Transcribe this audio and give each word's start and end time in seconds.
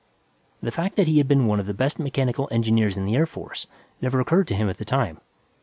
The 0.63 0.71
fact 0.71 0.95
that 0.95 1.07
he 1.07 1.19
had 1.19 1.27
been 1.27 1.45
one 1.45 1.59
of 1.59 1.67
the 1.67 1.75
best 1.75 1.99
mechanical 1.99 2.47
engineers 2.49 2.97
in 2.97 3.05
the 3.05 3.15
Air 3.15 3.27
Force 3.27 3.67
never 4.01 4.19
occurred 4.19 4.47
to 4.47 4.55
him 4.55 4.67
at 4.67 4.77
the 4.79 4.83
time. 4.83 5.19